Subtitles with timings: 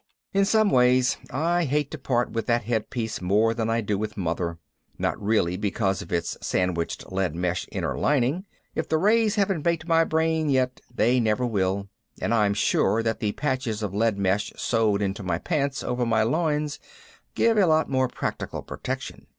[0.33, 4.17] In some ways I hate to part with that headpiece more than I do with
[4.17, 4.57] Mother.
[4.97, 9.87] Not really because of its sandwiched lead mesh inner lining if the rays haven't baked
[9.87, 11.87] my brain yet they never will
[12.19, 16.23] and I'm sure that the patches of lead mesh sewed into my pants over my
[16.23, 16.79] loins
[17.35, 19.27] give a lot more practical protection.